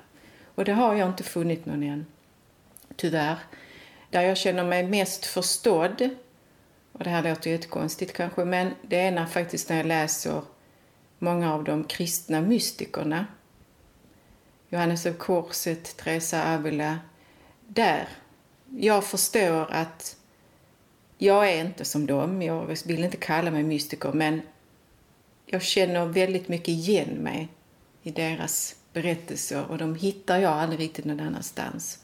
[0.56, 2.06] Och det har jag inte funnit någon än.
[2.96, 3.38] Tyvärr.
[4.10, 6.10] Där jag känner mig mest förstådd,
[6.92, 10.42] och det här låter jättekonstigt kanske, men det är när faktiskt när jag läser
[11.20, 13.26] många av de kristna mystikerna.
[14.70, 17.00] Johannes av Korset, Teresa Avila.
[17.68, 18.08] Där.
[18.78, 20.18] Jag förstår att
[21.18, 22.42] jag är inte som dem.
[22.42, 24.42] Jag vill inte kalla mig mystiker, men
[25.46, 27.48] jag känner väldigt mycket igen mig
[28.04, 32.00] i deras berättelser och de hittar jag aldrig riktigt någon annanstans.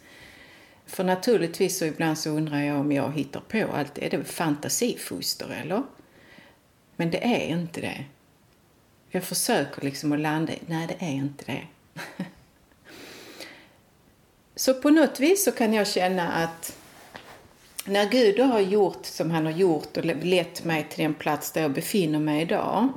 [0.86, 3.98] För naturligtvis så ibland så undrar jag om jag hittar på allt.
[3.98, 5.84] Är det fantasifoster eller?
[6.96, 8.06] Men det är inte det.
[9.10, 11.68] Jag försöker liksom att landa i, nej det är inte det.
[14.62, 16.78] så på något vis så kan jag känna att
[17.86, 21.62] när Gud har gjort som han har gjort och lett mig till den plats där
[21.62, 22.90] jag befinner mig idag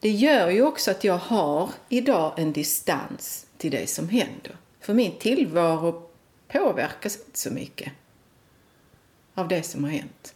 [0.00, 4.56] det gör ju också att jag har idag en distans till det som händer.
[4.80, 6.08] För min tillvaro
[6.48, 7.92] påverkas inte så mycket
[9.34, 10.34] av det som har hänt.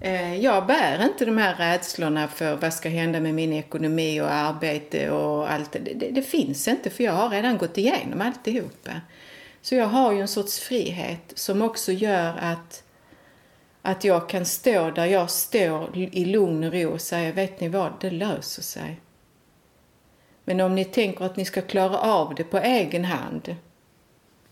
[0.00, 4.32] Eh, jag bär inte de här rädslorna för vad ska hända med min ekonomi och
[4.32, 5.72] arbete och allt.
[5.72, 9.00] Det, det, det finns inte för jag har redan gått igenom alltihopa.
[9.62, 12.82] Så jag har ju en sorts frihet som också gör att
[13.82, 17.68] att jag kan stå där jag står i lugn och ro och säga, vet ni
[17.68, 19.00] vad, det löser sig.
[20.44, 23.56] Men om ni tänker att ni ska klara av det på egen hand,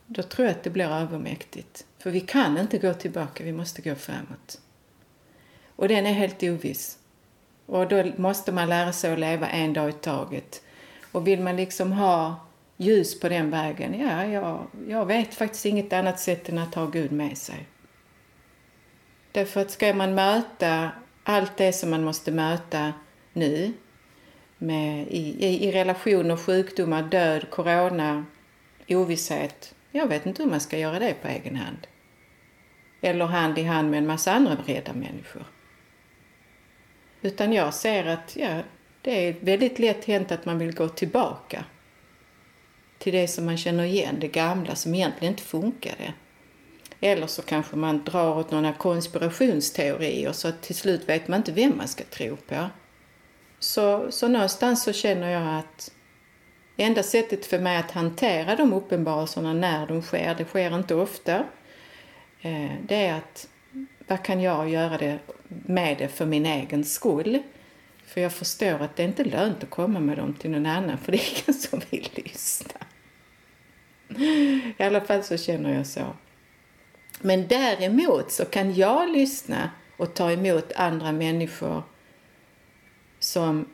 [0.07, 1.87] då tror jag att det blir övermäktigt.
[1.99, 4.61] För vi kan inte gå tillbaka, vi måste gå framåt.
[5.77, 6.99] Och den är helt oviss.
[7.67, 10.63] Och då måste man lära sig att leva en dag i taget.
[11.13, 12.47] Och vill man liksom ha
[12.77, 16.87] ljus på den vägen, ja, jag, jag vet faktiskt inget annat sätt än att ha
[16.87, 17.67] Gud med sig.
[19.33, 20.91] Därför att ska man möta
[21.23, 22.93] allt det som man måste möta
[23.33, 23.73] nu
[24.59, 28.25] med, i, i, i relationer, sjukdomar, död, corona,
[28.89, 29.75] ovisshet.
[29.91, 31.87] Jag vet inte hur man ska göra det på egen hand.
[33.01, 35.45] Eller hand i hand med en massa andra breda människor.
[37.23, 38.63] Utan jag ser att ja,
[39.03, 41.65] det är väldigt lätt hänt att man vill gå tillbaka
[42.99, 46.13] till det som man känner igen, det gamla som egentligen inte funkade.
[47.01, 51.53] Eller så kanske man drar åt några konspirationsteorier så att till slut vet man inte
[51.53, 52.67] vem man ska tro på.
[53.59, 55.93] Så, så någonstans så känner jag att
[56.77, 61.45] enda sättet för mig att hantera de uppenbarelserna när de sker, det sker inte ofta,
[62.41, 63.49] eh, det är att
[64.07, 65.19] vad kan jag göra det
[65.49, 67.43] med det för min egen skull?
[68.07, 70.99] För jag förstår att det är inte lönt att komma med dem till någon annan
[70.99, 72.81] för det är ingen som vill lyssna.
[74.79, 76.17] I alla fall så känner jag så.
[77.21, 81.83] Men däremot så kan jag lyssna och ta emot andra människor
[83.19, 83.69] som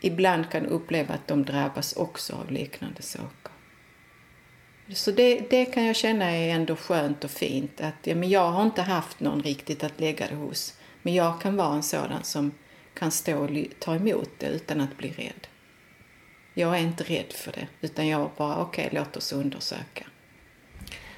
[0.00, 3.53] ibland kan uppleva att de drabbas också av liknande saker.
[4.92, 7.80] Så det, det kan jag känna är ändå skönt och fint.
[7.80, 10.74] Att ja, men jag har inte haft någon riktigt att lägga det hos.
[11.02, 12.52] Men jag kan vara en sådan som
[12.94, 15.46] kan stå och ta emot det utan att bli rädd.
[16.54, 20.06] Jag är inte rädd för det, utan jag bara okej, okay, låt oss undersöka.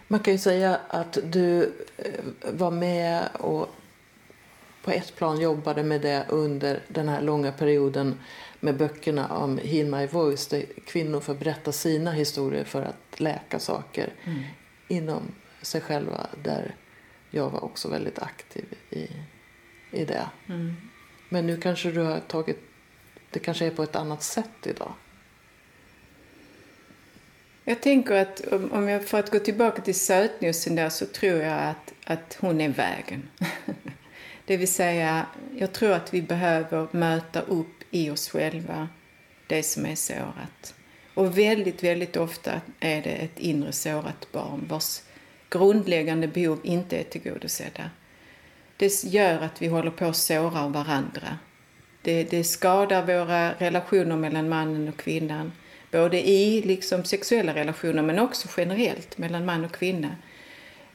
[0.08, 3.68] Man kan ju säga att du eh, var med och
[4.82, 8.20] på ett plan jobbade med det under den här långa perioden
[8.66, 13.58] med böckerna om Heal My Voice där kvinnor får berätta sina historier för att läka
[13.58, 14.42] saker mm.
[14.88, 15.22] inom
[15.62, 16.26] sig själva.
[16.42, 16.74] Där
[17.30, 19.08] jag var också väldigt aktiv i,
[19.90, 20.26] i det.
[20.48, 20.74] Mm.
[21.28, 22.60] Men nu kanske du har tagit,
[23.30, 24.92] det kanske är på ett annat sätt idag?
[27.64, 28.40] Jag tänker att
[28.70, 32.60] om jag, för att gå tillbaka till sötnosen där så tror jag att, att hon
[32.60, 33.28] är vägen.
[34.46, 38.88] det vill säga, jag tror att vi behöver möta upp i oss själva
[39.46, 40.74] det som är sårat.
[41.14, 45.02] Och väldigt, väldigt ofta är det ett inre sårat barn vars
[45.50, 47.90] grundläggande behov inte är tillgodosedda.
[48.76, 51.38] Det gör att vi håller på att såra varandra.
[52.02, 55.52] Det, det skadar våra relationer mellan mannen och kvinnan.
[55.90, 60.16] Både i liksom sexuella relationer men också generellt mellan man och kvinna.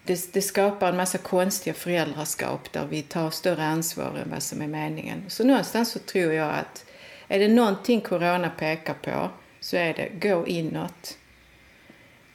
[0.03, 4.61] Det, det, skapar en massa konstiga föräldraskap där vi tar större ansvar än vad som
[4.61, 5.23] är meningen.
[5.27, 6.85] Så någonstans så tror jag att
[7.31, 9.29] är det någonting corona pekar på
[9.59, 11.17] så är det gå inåt.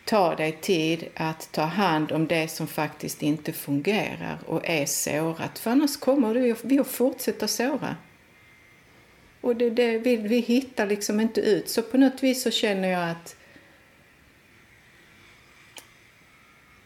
[0.04, 5.58] Ta dig tid att ta hand om det som faktiskt inte fungerar och är sårat.
[5.58, 7.96] För annars kommer vi att fortsätta såra.
[9.40, 11.68] Och det, det, vi, vi hittar liksom inte ut.
[11.68, 13.36] Så på något vis så känner jag att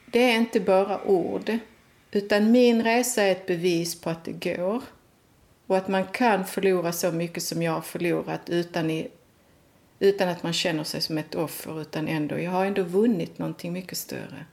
[0.06, 1.58] det är inte bara ord.
[2.10, 4.82] Utan min resa är ett bevis på att det går.
[5.70, 9.08] Och att man kan förlora så mycket som jag har förlorat utan, i,
[9.98, 11.80] utan att man känner sig som ett offer.
[11.80, 14.46] Utan ändå, jag har ändå vunnit någonting mycket större.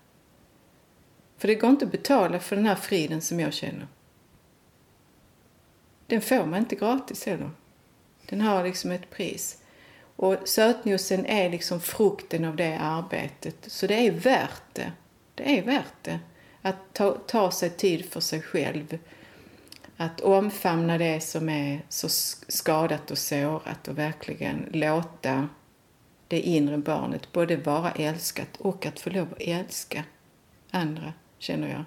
[1.38, 3.88] För det går inte att betala för den här friden som jag känner.
[6.08, 7.52] Den får man inte gratis heller.
[8.30, 9.62] Den har liksom ett pris.
[10.16, 13.56] Och sötnosen är liksom frukten av det arbetet.
[13.68, 14.92] Så det är värt det.
[15.36, 16.20] Det är värt det.
[16.62, 18.98] Att ta, ta sig tid för sig själv.
[19.98, 22.10] Att omfamna det som är så
[22.48, 25.50] skadat och sårat och verkligen låta
[26.28, 30.04] det inre barnet både vara älskat och att få lov att älska
[30.72, 31.84] andra, känner jag.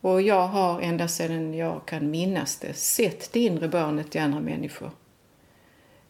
[0.00, 4.40] Och jag har ända sedan jag kan minnas det sett det inre barnet i andra
[4.40, 4.90] människor.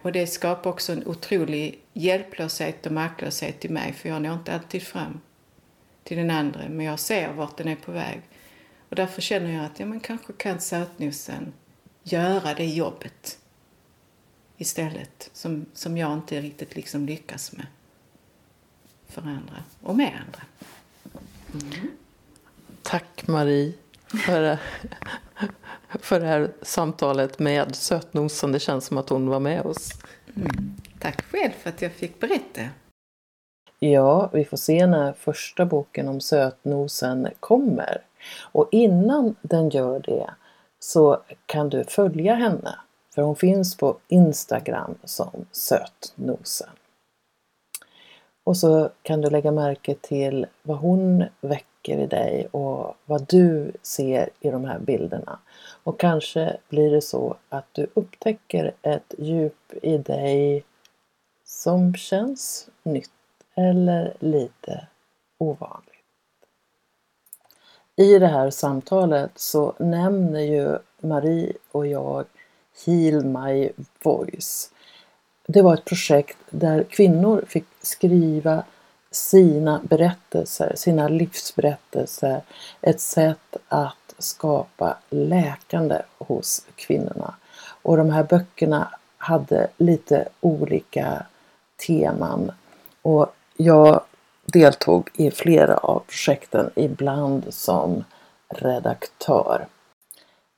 [0.03, 4.55] Och det skapar också en otrolig hjälplöshet och maktlöshet i mig för jag når inte
[4.55, 5.21] alltid fram
[6.05, 8.21] till den andra men jag ser vart den är på väg.
[8.89, 11.53] Och därför känner jag att ja, men kanske kan sötnosen
[12.03, 13.39] göra det jobbet
[14.57, 17.67] istället som, som jag inte riktigt liksom lyckas med
[19.09, 20.43] för andra och med andra.
[21.53, 21.91] Mm.
[22.83, 23.73] Tack Marie
[24.07, 24.59] för,
[26.01, 28.53] för det här samtalet med sötnosen.
[28.53, 29.91] Det känns som att hon var med oss.
[30.37, 30.77] Mm.
[30.99, 32.61] Tack själv för att jag fick berätta.
[33.79, 38.03] Ja, vi får se när första boken om sötnosen kommer.
[38.53, 40.31] Och innan den gör det
[40.79, 42.75] så kan du följa henne.
[43.15, 46.69] För hon finns på Instagram som Sötnosen.
[48.45, 53.73] Och så kan du lägga märke till vad hon väcker i dig och vad du
[53.83, 55.39] ser i de här bilderna.
[55.85, 60.65] Och kanske blir det så att du upptäcker ett djup i dig
[61.45, 63.11] som känns nytt
[63.55, 64.87] eller lite
[65.39, 65.88] ovanligt.
[67.99, 72.25] I det här samtalet så nämner ju Marie och jag
[72.87, 73.71] Heal My
[74.03, 74.71] Voice.
[75.47, 78.63] Det var ett projekt där kvinnor fick skriva
[79.11, 82.43] sina berättelser, sina livsberättelser.
[82.81, 87.35] Ett sätt att skapa läkande hos kvinnorna.
[87.83, 91.27] Och de här böckerna hade lite olika
[91.87, 92.53] teman.
[93.03, 93.27] Och
[93.57, 94.01] jag
[94.53, 98.05] deltog i flera av projekten, ibland som
[98.49, 99.67] redaktör.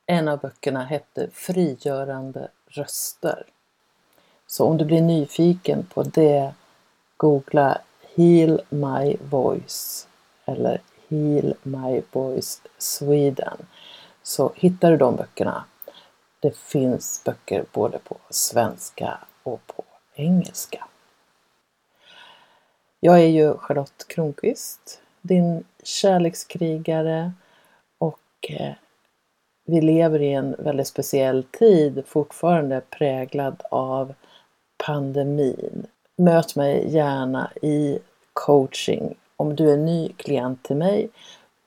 [0.05, 3.45] En av böckerna hette Frigörande röster.
[4.47, 6.53] Så om du blir nyfiken på det,
[7.17, 7.77] googla
[8.15, 10.07] Heal My Voice
[10.45, 13.57] eller Heal My Voice Sweden
[14.23, 15.63] så hittar du de böckerna.
[16.39, 19.83] Det finns böcker både på svenska och på
[20.15, 20.87] engelska.
[23.03, 27.31] Jag är ju Charlotte Kronqvist, din kärlekskrigare
[27.97, 28.73] och eh,
[29.65, 34.13] vi lever i en väldigt speciell tid fortfarande präglad av
[34.85, 35.85] pandemin.
[36.17, 37.99] Möt mig gärna i
[38.33, 39.15] coaching.
[39.35, 41.09] Om du är ny klient till mig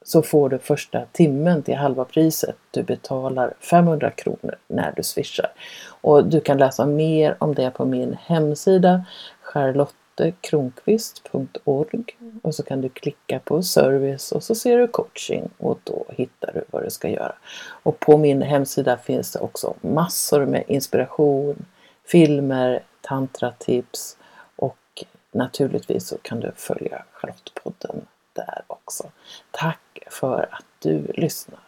[0.03, 2.57] så får du första timmen till halva priset.
[2.71, 5.53] Du betalar 500 kronor när du swishar.
[6.01, 9.05] Och du kan läsa mer om det på min hemsida
[9.43, 9.95] Charlotte
[10.41, 12.05] kronqvist.org
[12.43, 16.53] och så kan du klicka på service och så ser du coaching och då hittar
[16.53, 17.35] du vad du ska göra.
[17.67, 21.65] Och på min hemsida finns det också massor med inspiration,
[22.05, 24.17] filmer, tantratips
[24.57, 29.11] och naturligtvis så kan du följa Charlottepodden där också.
[29.51, 31.61] Tack för att du lyssnar.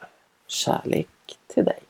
[0.46, 1.08] Kärlek
[1.46, 1.85] till dig.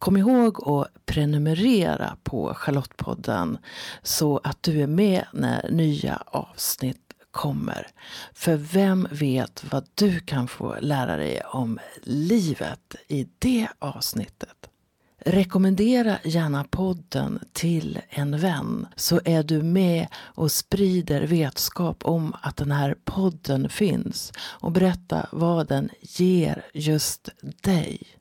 [0.00, 3.58] Kom ihåg att prenumerera på Charlottepodden
[4.02, 7.86] så att du är med när nya avsnitt kommer.
[8.34, 14.70] För vem vet vad du kan få lära dig om livet i det avsnittet?
[15.18, 22.56] Rekommendera gärna podden till en vän så är du med och sprider vetskap om att
[22.56, 27.28] den här podden finns och berätta vad den ger just
[27.62, 28.19] dig.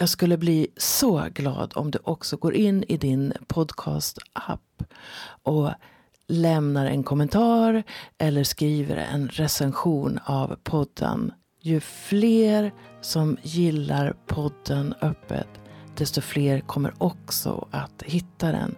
[0.00, 4.82] Jag skulle bli så glad om du också går in i din podcast-app
[5.42, 5.70] och
[6.28, 7.82] lämnar en kommentar
[8.18, 11.32] eller skriver en recension av podden.
[11.60, 15.48] Ju fler som gillar podden öppet,
[15.96, 18.76] desto fler kommer också att hitta den.